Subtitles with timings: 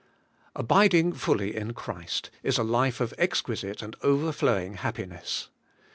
[0.55, 5.49] ABIDING fully in Christ is a life of exquisite and overflowing happiness.